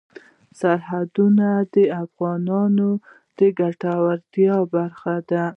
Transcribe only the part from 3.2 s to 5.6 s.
د ګټورتیا برخه ده.